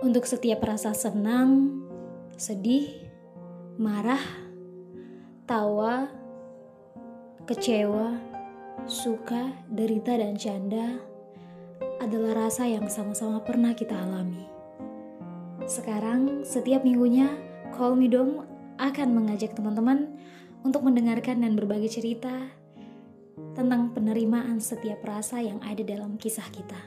Untuk 0.00 0.24
setiap 0.24 0.64
rasa 0.64 0.96
senang, 0.96 1.76
sedih, 2.32 2.88
marah, 3.76 4.24
tawa, 5.44 6.08
kecewa, 7.44 8.16
suka, 8.88 9.52
derita, 9.68 10.16
dan 10.16 10.40
canda 10.40 10.96
adalah 12.00 12.48
rasa 12.48 12.64
yang 12.64 12.88
sama-sama 12.88 13.44
pernah 13.44 13.76
kita 13.76 13.92
alami. 13.92 14.48
Sekarang, 15.68 16.48
setiap 16.48 16.80
minggunya, 16.80 17.28
Call 17.76 17.92
Me 17.92 18.08
Dom 18.08 18.40
akan 18.80 19.08
mengajak 19.12 19.52
teman-teman 19.52 20.16
untuk 20.64 20.80
mendengarkan 20.80 21.44
dan 21.44 21.52
berbagi 21.52 21.92
cerita 21.92 22.48
tentang 23.52 23.92
penerimaan 23.92 24.64
setiap 24.64 25.04
rasa 25.04 25.44
yang 25.44 25.60
ada 25.60 25.84
dalam 25.84 26.16
kisah 26.16 26.48
kita. 26.48 26.80